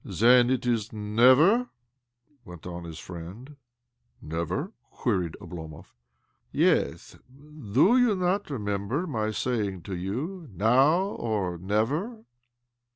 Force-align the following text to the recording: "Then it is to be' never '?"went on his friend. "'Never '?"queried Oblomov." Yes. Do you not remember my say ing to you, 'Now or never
"Then 0.03 0.49
it 0.49 0.65
is 0.65 0.87
to 0.87 0.95
be' 0.95 0.97
never 1.19 1.69
'?"went 2.43 2.65
on 2.65 2.85
his 2.85 2.97
friend. 2.97 3.55
"'Never 4.19 4.71
'?"queried 4.89 5.37
Oblomov." 5.39 5.93
Yes. 6.51 7.17
Do 7.29 7.99
you 7.99 8.15
not 8.15 8.49
remember 8.49 9.05
my 9.05 9.29
say 9.29 9.67
ing 9.67 9.83
to 9.83 9.95
you, 9.95 10.47
'Now 10.55 11.01
or 11.03 11.59
never 11.59 12.25